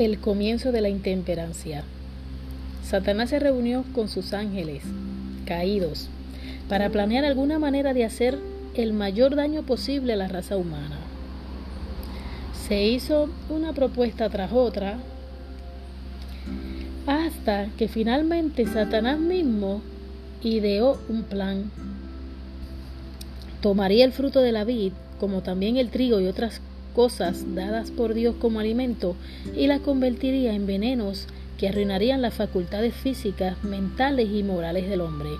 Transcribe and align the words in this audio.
El 0.00 0.18
comienzo 0.18 0.72
de 0.72 0.80
la 0.80 0.88
intemperancia. 0.88 1.84
Satanás 2.82 3.28
se 3.28 3.38
reunió 3.38 3.84
con 3.92 4.08
sus 4.08 4.32
ángeles 4.32 4.82
caídos 5.44 6.08
para 6.70 6.88
planear 6.88 7.26
alguna 7.26 7.58
manera 7.58 7.92
de 7.92 8.06
hacer 8.06 8.38
el 8.72 8.94
mayor 8.94 9.36
daño 9.36 9.62
posible 9.62 10.14
a 10.14 10.16
la 10.16 10.26
raza 10.26 10.56
humana. 10.56 10.96
Se 12.66 12.82
hizo 12.82 13.28
una 13.50 13.74
propuesta 13.74 14.30
tras 14.30 14.52
otra 14.52 14.96
hasta 17.06 17.66
que 17.76 17.86
finalmente 17.86 18.64
Satanás 18.64 19.18
mismo 19.18 19.82
ideó 20.42 20.98
un 21.10 21.24
plan. 21.24 21.70
Tomaría 23.60 24.06
el 24.06 24.12
fruto 24.12 24.40
de 24.40 24.52
la 24.52 24.64
vid, 24.64 24.94
como 25.18 25.42
también 25.42 25.76
el 25.76 25.90
trigo 25.90 26.20
y 26.20 26.26
otras 26.26 26.62
cosas 26.90 27.54
dadas 27.54 27.90
por 27.90 28.14
Dios 28.14 28.34
como 28.40 28.60
alimento 28.60 29.16
y 29.56 29.66
las 29.66 29.80
convertiría 29.80 30.52
en 30.52 30.66
venenos 30.66 31.26
que 31.58 31.68
arruinarían 31.68 32.22
las 32.22 32.34
facultades 32.34 32.94
físicas, 32.94 33.62
mentales 33.64 34.28
y 34.32 34.42
morales 34.42 34.88
del 34.88 35.00
hombre. 35.00 35.30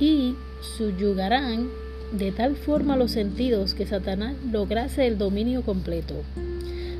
Y 0.00 0.34
subyugarán 0.76 1.68
de 2.12 2.32
tal 2.32 2.56
forma 2.56 2.96
los 2.96 3.12
sentidos 3.12 3.74
que 3.74 3.86
Satanás 3.86 4.34
lograse 4.50 5.06
el 5.06 5.18
dominio 5.18 5.62
completo. 5.62 6.14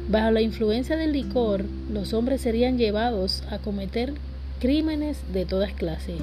Bajo 0.09 0.31
la 0.31 0.41
influencia 0.41 0.97
del 0.97 1.13
licor, 1.13 1.65
los 1.93 2.13
hombres 2.13 2.41
serían 2.41 2.79
llevados 2.79 3.43
a 3.51 3.59
cometer 3.59 4.15
crímenes 4.61 5.19
de 5.33 5.45
todas 5.45 5.73
clases. 5.73 6.17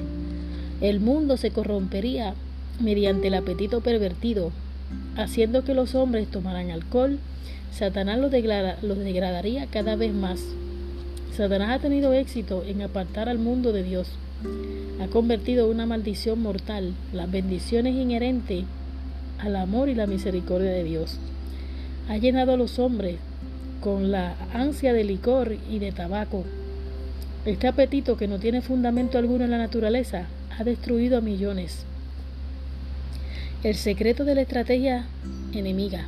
El 0.82 1.00
mundo 1.00 1.38
se 1.38 1.52
corrompería 1.52 2.34
mediante 2.80 3.28
el 3.28 3.34
apetito 3.34 3.82
pervertido, 3.82 4.52
haciendo 5.16 5.64
que 5.64 5.74
los 5.74 5.96
hombres 5.96 6.28
tomaran 6.30 6.72
alcohol, 6.72 7.20
Satanás 7.72 8.18
los, 8.20 8.32
degradaría 8.32 9.68
cada 9.68 9.96
vez 9.96 10.14
más. 10.14 10.42
Satanás 11.36 11.70
ha 11.70 11.80
tenido 11.80 12.14
éxito 12.14 12.64
en 12.66 12.82
apartar 12.82 13.30
al 13.30 13.38
mundo 13.38 13.72
de 13.72 13.84
Dios. 13.84 14.10
Ha 15.02 15.08
convertido 15.08 15.70
una 15.70 15.86
maldición 15.86 16.42
mortal 16.42 16.94
las 17.14 17.32
bendiciones 17.32 17.96
inherentes 17.96 18.66
al 19.38 19.56
amor 19.56 19.90
y 19.90 19.96
la 19.96 20.08
misericordia 20.08 20.72
de 20.72 20.84
Dios. 20.84 21.18
Ha 22.10 22.18
llenado 22.18 22.54
a 22.54 22.58
los 22.58 22.80
hombres 22.80 23.18
con 23.82 24.12
la 24.12 24.36
ansia 24.54 24.94
de 24.94 25.04
licor 25.04 25.56
y 25.70 25.80
de 25.80 25.92
tabaco. 25.92 26.44
Este 27.46 27.68
apetito 27.68 28.18
que 28.18 28.28
no 28.28 28.40
tiene 28.40 28.62
fundamento 28.62 29.18
alguno 29.18 29.46
en 29.46 29.52
la 29.52 29.58
naturaleza 29.58 30.28
ha 30.58 30.64
destruido 30.64 31.18
a 31.18 31.22
millones. 31.22 31.86
El 33.62 33.76
secreto 33.76 34.24
de 34.24 34.36
la 34.36 34.42
estrategia 34.42 35.04
enemiga. 35.54 36.06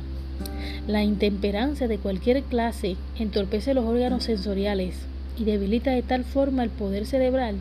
La 0.86 1.02
intemperancia 1.02 1.86
de 1.86 1.98
cualquier 1.98 2.42
clase 2.44 2.96
entorpece 3.18 3.74
los 3.74 3.84
órganos 3.84 4.24
sensoriales 4.24 4.94
y 5.38 5.44
debilita 5.44 5.90
de 5.90 6.00
tal 6.00 6.24
forma 6.24 6.62
el 6.62 6.70
poder 6.70 7.04
cerebral 7.04 7.56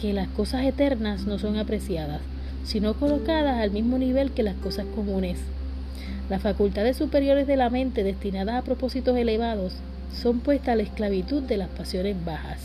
que 0.00 0.12
las 0.12 0.28
cosas 0.28 0.64
eternas 0.64 1.26
no 1.26 1.40
son 1.40 1.56
apreciadas, 1.56 2.20
sino 2.62 2.94
colocadas 2.94 3.60
al 3.60 3.72
mismo 3.72 3.98
nivel 3.98 4.30
que 4.30 4.44
las 4.44 4.54
cosas 4.54 4.86
comunes. 4.94 5.38
Las 6.28 6.42
facultades 6.42 6.96
superiores 6.96 7.48
de 7.48 7.56
la 7.56 7.68
mente 7.68 8.04
destinadas 8.04 8.60
a 8.60 8.62
propósitos 8.62 9.16
elevados 9.16 9.72
son 10.14 10.38
puestas 10.38 10.68
a 10.68 10.76
la 10.76 10.84
esclavitud 10.84 11.42
de 11.42 11.56
las 11.56 11.68
pasiones 11.70 12.14
bajas. 12.24 12.60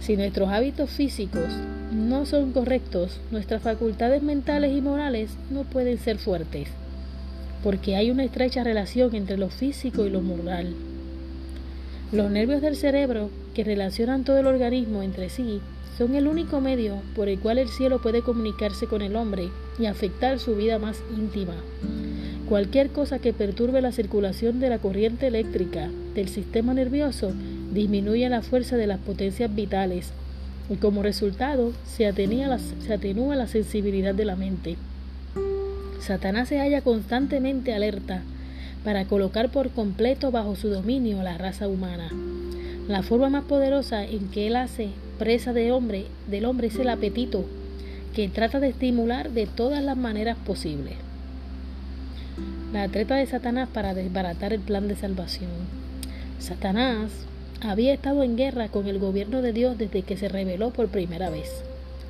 Si 0.00 0.16
nuestros 0.16 0.48
hábitos 0.48 0.90
físicos 0.90 1.48
no 1.92 2.26
son 2.26 2.52
correctos, 2.52 3.20
nuestras 3.30 3.62
facultades 3.62 4.22
mentales 4.22 4.76
y 4.76 4.80
morales 4.80 5.30
no 5.50 5.62
pueden 5.64 5.98
ser 5.98 6.18
fuertes, 6.18 6.68
porque 7.62 7.96
hay 7.96 8.10
una 8.10 8.24
estrecha 8.24 8.64
relación 8.64 9.14
entre 9.14 9.38
lo 9.38 9.48
físico 9.48 10.04
y 10.04 10.10
lo 10.10 10.20
moral. 10.20 10.74
Los 12.12 12.30
nervios 12.30 12.62
del 12.62 12.76
cerebro, 12.76 13.30
que 13.54 13.64
relacionan 13.64 14.24
todo 14.24 14.38
el 14.38 14.46
organismo 14.46 15.02
entre 15.02 15.28
sí, 15.28 15.60
son 15.98 16.14
el 16.14 16.28
único 16.28 16.60
medio 16.60 17.00
por 17.14 17.28
el 17.28 17.38
cual 17.38 17.58
el 17.58 17.68
cielo 17.68 18.00
puede 18.00 18.22
comunicarse 18.22 18.86
con 18.86 19.02
el 19.02 19.16
hombre 19.16 19.48
y 19.78 19.86
afectar 19.86 20.38
su 20.38 20.54
vida 20.54 20.78
más 20.78 20.98
íntima. 21.16 21.54
Cualquier 22.48 22.90
cosa 22.90 23.18
que 23.18 23.32
perturbe 23.32 23.80
la 23.80 23.92
circulación 23.92 24.60
de 24.60 24.68
la 24.68 24.78
corriente 24.78 25.26
eléctrica 25.26 25.90
del 26.14 26.28
sistema 26.28 26.74
nervioso 26.74 27.32
disminuye 27.76 28.28
la 28.28 28.42
fuerza 28.42 28.76
de 28.76 28.86
las 28.86 28.98
potencias 28.98 29.54
vitales 29.54 30.10
y 30.70 30.76
como 30.76 31.02
resultado 31.02 31.72
se 31.84 32.06
atenúa, 32.06 33.36
la, 33.36 33.46
sensibilidad 33.46 34.14
de 34.14 34.24
la 34.24 34.34
mente. 34.34 34.76
Satanás 36.00 36.48
se 36.48 36.58
halla 36.58 36.80
constantemente 36.80 37.74
alerta 37.74 38.22
para 38.82 39.04
colocar 39.04 39.50
por 39.50 39.70
completo 39.70 40.30
bajo 40.30 40.56
su 40.56 40.68
dominio 40.68 41.22
la 41.22 41.36
raza 41.36 41.68
humana. 41.68 42.10
La 42.88 43.02
forma 43.02 43.28
más 43.28 43.44
poderosa 43.44 44.04
en 44.04 44.28
que 44.28 44.46
él 44.46 44.56
hace 44.56 44.88
presa 45.18 45.52
de 45.52 45.70
hombre, 45.70 46.06
del 46.28 46.46
hombre 46.46 46.68
es 46.68 46.76
el 46.76 46.88
apetito, 46.88 47.44
que 48.14 48.28
trata 48.28 48.58
de 48.58 48.68
estimular 48.68 49.30
de 49.30 49.46
todas 49.46 49.84
las 49.84 49.96
maneras 49.96 50.38
posibles. 50.46 50.94
La 52.72 52.88
treta 52.88 53.16
de 53.16 53.26
Satanás 53.26 53.68
para 53.72 53.92
desbaratar 53.92 54.52
el 54.52 54.60
plan 54.60 54.88
de 54.88 54.96
salvación. 54.96 55.50
Satanás 56.38 57.10
había 57.60 57.94
estado 57.94 58.22
en 58.22 58.36
guerra 58.36 58.68
con 58.68 58.86
el 58.86 58.98
gobierno 58.98 59.42
de 59.42 59.52
Dios 59.52 59.78
desde 59.78 60.02
que 60.02 60.16
se 60.16 60.28
reveló 60.28 60.70
por 60.70 60.88
primera 60.88 61.30
vez. 61.30 61.62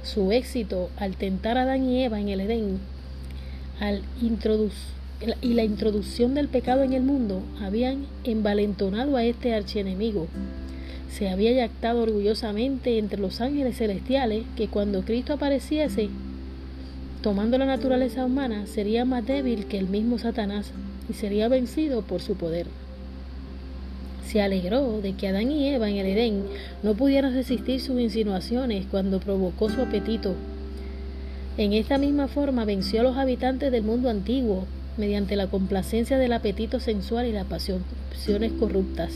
Su 0.03 0.33
éxito 0.33 0.91
al 0.97 1.17
tentar 1.17 1.57
a 1.59 1.63
Adán 1.63 1.89
y 1.89 2.03
Eva 2.05 2.21
en 2.21 2.29
el 2.29 2.41
Edén 2.41 2.81
y 5.41 5.55
la 5.55 5.65
introducción 5.65 6.35
del 6.35 6.49
pecado 6.49 6.83
en 6.83 6.93
el 6.93 7.03
mundo 7.03 7.43
habían 7.61 8.07
envalentonado 8.25 9.17
a 9.17 9.25
este 9.25 9.55
archienemigo. 9.55 10.27
Se 11.11 11.29
había 11.29 11.53
yactado 11.53 12.03
orgullosamente 12.03 12.99
entre 12.99 13.21
los 13.21 13.41
ángeles 13.41 13.79
celestiales 13.79 14.45
que 14.57 14.69
cuando 14.69 15.03
Cristo 15.03 15.33
apareciese, 15.33 16.11
tomando 17.23 17.57
la 17.57 17.67
naturaleza 17.67 18.25
humana, 18.25 18.67
sería 18.67 19.05
más 19.05 19.27
débil 19.27 19.67
que 19.67 19.79
el 19.79 19.89
mismo 19.89 20.19
Satanás 20.19 20.73
y 21.09 21.15
sería 21.15 21.49
vencido 21.49 22.03
por 22.03 22.21
su 22.21 22.35
poder 22.35 22.67
se 24.27 24.43
alegró 24.43 25.01
de 25.01 25.15
que 25.15 25.29
Adán 25.29 25.51
y 25.51 25.69
Eva 25.69 25.89
en 25.89 25.97
el 25.97 26.07
Edén 26.07 26.45
no 26.83 26.95
pudieran 26.95 27.35
resistir 27.35 27.81
sus 27.81 28.01
insinuaciones 28.01 28.87
cuando 28.91 29.21
provocó 29.21 29.71
su 29.71 29.81
apetito. 29.81 30.35
En 31.57 31.73
esta 31.73 31.97
misma 31.97 32.29
forma 32.29 32.65
venció 32.65 33.01
a 33.01 33.05
los 33.05 33.17
habitantes 33.17 33.73
del 33.73 33.83
mundo 33.83 34.11
antiguo 34.11 34.67
mediante 34.97 35.37
la 35.37 35.47
complacencia 35.47 36.19
del 36.19 36.33
apetito 36.33 36.81
sensual 36.81 37.27
y 37.27 37.33
las 37.33 37.47
pasiones 37.47 38.53
corruptas. 38.59 39.13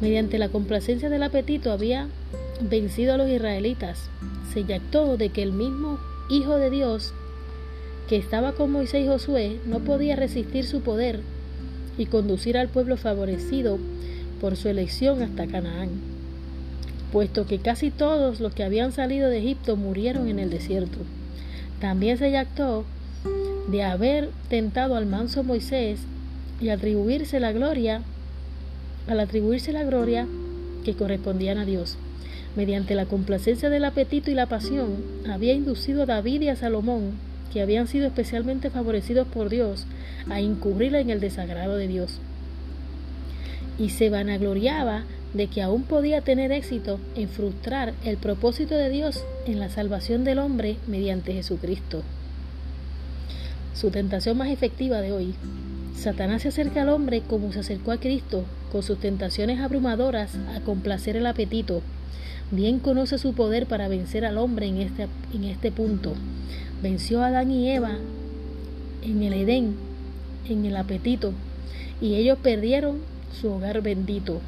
Mediante 0.00 0.38
la 0.38 0.48
complacencia 0.48 1.10
del 1.10 1.22
apetito 1.22 1.72
había 1.72 2.08
vencido 2.60 3.14
a 3.14 3.16
los 3.16 3.28
israelitas. 3.28 4.08
Se 4.52 4.64
jactó 4.64 5.16
de 5.16 5.30
que 5.30 5.42
el 5.42 5.52
mismo 5.52 5.98
Hijo 6.30 6.56
de 6.56 6.70
Dios, 6.70 7.12
que 8.08 8.16
estaba 8.16 8.52
con 8.52 8.70
Moisés 8.70 9.04
y 9.04 9.08
Josué, 9.08 9.58
no 9.66 9.80
podía 9.80 10.16
resistir 10.16 10.64
su 10.64 10.80
poder 10.80 11.20
y 11.98 12.06
conducir 12.06 12.56
al 12.56 12.68
pueblo 12.68 12.96
favorecido 12.96 13.78
por 14.40 14.56
su 14.56 14.68
elección 14.68 15.22
hasta 15.22 15.46
Canaán, 15.46 15.90
puesto 17.12 17.46
que 17.46 17.58
casi 17.58 17.90
todos 17.90 18.40
los 18.40 18.54
que 18.54 18.64
habían 18.64 18.92
salido 18.92 19.28
de 19.28 19.38
Egipto 19.38 19.76
murieron 19.76 20.28
en 20.28 20.38
el 20.38 20.50
desierto. 20.50 20.98
También 21.80 22.18
se 22.18 22.32
jactó 22.32 22.84
de 23.70 23.82
haber 23.82 24.30
tentado 24.48 24.96
al 24.96 25.06
manso 25.06 25.42
Moisés 25.42 26.00
y 26.60 26.70
atribuirse 26.70 27.40
la 27.40 27.52
gloria, 27.52 28.02
al 29.08 29.20
atribuirse 29.20 29.72
la 29.72 29.84
gloria 29.84 30.26
que 30.84 30.94
correspondían 30.94 31.58
a 31.58 31.64
Dios. 31.64 31.96
Mediante 32.56 32.94
la 32.94 33.06
complacencia 33.06 33.70
del 33.70 33.84
apetito 33.84 34.30
y 34.30 34.34
la 34.34 34.46
pasión, 34.46 34.96
había 35.28 35.54
inducido 35.54 36.02
a 36.02 36.06
David 36.06 36.42
y 36.42 36.48
a 36.48 36.56
Salomón, 36.56 37.12
que 37.52 37.62
habían 37.62 37.86
sido 37.86 38.06
especialmente 38.06 38.70
favorecidos 38.70 39.26
por 39.28 39.48
Dios, 39.48 39.86
a 40.30 40.40
incurrir 40.40 40.94
en 40.94 41.10
el 41.10 41.20
desagrado 41.20 41.76
de 41.76 41.88
Dios. 41.88 42.18
Y 43.78 43.90
se 43.90 44.10
vanagloriaba 44.10 45.04
de 45.34 45.46
que 45.46 45.62
aún 45.62 45.82
podía 45.82 46.20
tener 46.20 46.52
éxito 46.52 46.98
en 47.16 47.28
frustrar 47.28 47.94
el 48.04 48.16
propósito 48.16 48.74
de 48.74 48.90
Dios 48.90 49.24
en 49.46 49.58
la 49.58 49.70
salvación 49.70 50.24
del 50.24 50.38
hombre 50.38 50.76
mediante 50.86 51.32
Jesucristo. 51.32 52.02
Su 53.74 53.90
tentación 53.90 54.36
más 54.36 54.50
efectiva 54.50 55.00
de 55.00 55.12
hoy. 55.12 55.34
Satanás 55.96 56.42
se 56.42 56.48
acerca 56.48 56.82
al 56.82 56.90
hombre 56.90 57.22
como 57.26 57.52
se 57.52 57.60
acercó 57.60 57.92
a 57.92 58.00
Cristo, 58.00 58.44
con 58.70 58.82
sus 58.82 58.98
tentaciones 58.98 59.60
abrumadoras 59.60 60.34
a 60.54 60.60
complacer 60.60 61.16
el 61.16 61.26
apetito. 61.26 61.82
Bien 62.50 62.78
conoce 62.78 63.18
su 63.18 63.34
poder 63.34 63.66
para 63.66 63.88
vencer 63.88 64.24
al 64.24 64.36
hombre 64.36 64.66
en 64.66 64.78
este, 64.78 65.08
en 65.32 65.44
este 65.44 65.72
punto. 65.72 66.14
Venció 66.82 67.22
a 67.22 67.28
Adán 67.28 67.50
y 67.52 67.70
Eva 67.70 67.96
en 69.02 69.22
el 69.22 69.32
Edén 69.34 69.76
en 70.48 70.64
el 70.64 70.76
apetito 70.76 71.32
y 72.00 72.16
ellos 72.16 72.38
perdieron 72.42 72.98
su 73.40 73.52
hogar 73.52 73.80
bendito. 73.82 74.40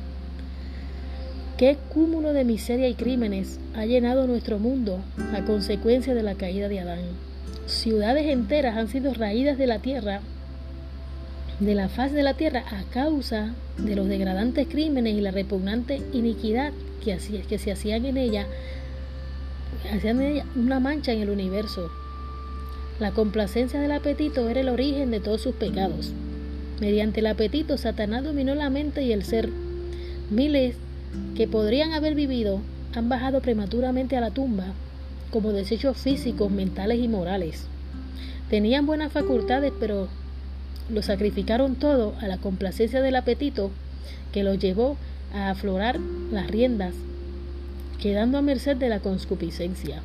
¿Qué 1.57 1.77
cúmulo 1.93 2.33
de 2.33 2.45
miseria 2.45 2.89
y 2.89 2.95
crímenes 2.95 3.61
ha 3.77 3.87
llenado 3.87 4.27
nuestro 4.27 4.59
mundo 4.59 4.99
a 5.33 5.45
consecuencia 5.45 6.15
de 6.15 6.25
la 6.25 6.35
caída 6.35 6.69
de 6.69 6.81
Adán? 6.81 6.99
Ciudades 7.67 8.27
enteras 8.27 8.77
han 8.77 8.89
sido 8.89 9.15
raídas 9.15 9.57
de 9.57 9.69
la 9.69 9.79
tierra 9.79 10.21
de 11.61 11.77
la 11.77 11.89
faz 11.89 12.11
de 12.11 12.25
la 12.25 12.35
tierra 12.35 12.65
a 12.69 12.83
causa 12.93 13.55
de 13.79 13.95
los 13.95 14.09
degradantes 14.09 14.67
crímenes 14.67 15.15
y 15.15 15.21
la 15.21 15.31
repugnante 15.31 16.03
iniquidad 16.13 16.73
que, 17.05 17.17
que 17.49 17.59
se 17.59 17.71
hacían 17.71 18.05
en 18.07 18.17
ella, 18.17 18.47
hacían 19.93 20.21
en 20.21 20.33
ella 20.33 20.47
una 20.57 20.81
mancha 20.81 21.13
en 21.13 21.23
el 21.23 21.31
universo. 21.31 21.93
La 23.01 23.11
complacencia 23.11 23.81
del 23.81 23.91
apetito 23.91 24.49
era 24.49 24.61
el 24.61 24.69
origen 24.69 25.11
de 25.11 25.19
todos 25.19 25.41
sus 25.41 25.55
pecados. 25.55 26.13
Mediante 26.81 27.21
el 27.21 27.27
apetito, 27.27 27.77
Satanás 27.77 28.23
dominó 28.23 28.55
la 28.55 28.71
mente 28.71 29.03
y 29.03 29.13
el 29.13 29.25
ser. 29.25 29.49
Miles 30.31 30.77
que 31.35 31.49
podrían 31.49 31.93
haber 31.93 32.15
vivido 32.15 32.61
han 32.95 33.09
bajado 33.09 33.41
prematuramente 33.41 34.17
a 34.17 34.21
la 34.21 34.31
tumba 34.31 34.67
como 35.33 35.51
desechos 35.51 35.97
físicos, 35.97 36.53
mentales 36.53 37.01
y 37.01 37.09
morales. 37.09 37.67
Tenían 38.49 38.87
buenas 38.87 39.11
facultades, 39.11 39.73
pero 39.81 40.07
lo 40.89 41.03
sacrificaron 41.03 41.75
todo 41.75 42.15
a 42.21 42.29
la 42.29 42.39
complacencia 42.39 43.03
del 43.03 43.17
apetito 43.17 43.73
que 44.33 44.45
los 44.45 44.61
llevó 44.61 44.97
a 45.35 45.51
aflorar 45.51 45.99
las 46.31 46.49
riendas, 46.49 46.95
quedando 48.01 48.39
a 48.39 48.43
merced 48.43 48.77
de 48.77 48.89
la 48.89 49.01
concupiscencia. 49.01 50.03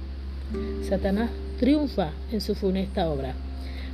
Satanás 0.88 1.30
triunfa 1.60 2.12
en 2.32 2.42
su 2.42 2.56
funesta 2.56 3.10
obra. 3.10 3.34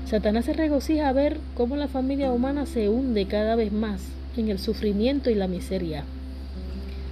Satanás 0.06 0.46
se 0.46 0.54
regocija 0.54 1.10
a 1.10 1.14
ver 1.14 1.38
cómo 1.56 1.76
la 1.76 1.88
familia 1.88 2.32
humana 2.32 2.68
se 2.68 2.90
hunde 2.90 3.26
cada 3.26 3.56
vez 3.56 3.72
más 3.72 4.02
en 4.38 4.50
el 4.50 4.60
sufrimiento 4.60 5.32
y 5.32 5.36
la 5.36 5.48
miseria. 5.48 6.04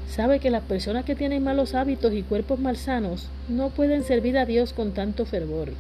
Sabe 0.08 0.40
que 0.40 0.52
las 0.52 0.64
personas 0.64 1.06
que 1.06 1.16
tienen 1.16 1.44
malos 1.44 1.74
hábitos 1.74 2.14
y 2.14 2.22
cuerpos 2.22 2.60
malsanos 2.60 3.30
no 3.50 3.70
pueden 3.70 4.04
servir 4.04 4.38
a 4.38 4.46
Dios 4.46 4.74
con 4.74 4.92
tanto 4.92 5.26
fervor. 5.26 5.74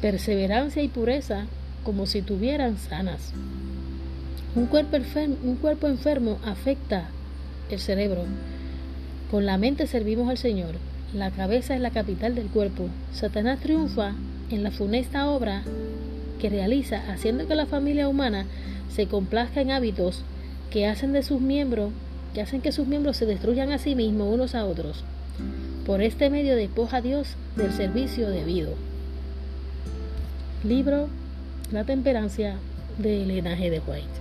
Perseverancia 0.00 0.82
y 0.82 0.88
pureza 0.88 1.44
como 1.84 2.06
si 2.06 2.22
tuvieran 2.22 2.78
sanas. 2.78 3.32
Un 4.54 4.66
cuerpo, 4.66 4.96
enfermo, 4.96 5.36
un 5.44 5.56
cuerpo 5.56 5.86
enfermo 5.86 6.38
afecta 6.46 7.08
el 7.70 7.78
cerebro. 7.78 8.24
Con 9.30 9.44
la 9.44 9.58
mente 9.58 9.86
servimos 9.86 10.30
al 10.30 10.38
Señor. 10.38 10.76
La 11.14 11.32
cabeza 11.32 11.74
es 11.74 11.80
la 11.80 11.90
capital 11.90 12.36
del 12.36 12.46
cuerpo. 12.46 12.88
Satanás 13.12 13.58
triunfa 13.58 14.14
en 14.48 14.62
la 14.62 14.70
funesta 14.70 15.28
obra 15.28 15.62
que 16.40 16.48
realiza, 16.48 17.02
haciendo 17.10 17.48
que 17.48 17.56
la 17.56 17.66
familia 17.66 18.06
humana 18.06 18.46
se 18.94 19.06
complazca 19.06 19.60
en 19.60 19.72
hábitos 19.72 20.22
que 20.70 20.86
hacen 20.86 21.12
de 21.12 21.24
sus 21.24 21.40
miembros, 21.40 21.90
que 22.32 22.42
hacen 22.42 22.60
que 22.60 22.70
sus 22.70 22.86
miembros 22.86 23.16
se 23.16 23.26
destruyan 23.26 23.72
a 23.72 23.78
sí 23.78 23.96
mismos 23.96 24.32
unos 24.32 24.54
a 24.54 24.64
otros. 24.64 25.02
Por 25.84 26.00
este 26.00 26.30
medio 26.30 26.54
despoja 26.54 26.98
a 26.98 27.02
Dios 27.02 27.34
del 27.56 27.72
servicio 27.72 28.30
debido. 28.30 28.74
Libro 30.62 31.08
La 31.72 31.82
temperancia 31.82 32.56
de 32.98 33.24
Elena 33.24 33.56
G. 33.56 33.70
de 33.70 33.82
White. 33.84 34.19